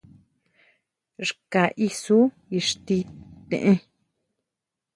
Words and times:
Xka 1.29 1.63
isú 1.87 2.19
xtí 2.65 2.97
tʼen. 3.49 3.77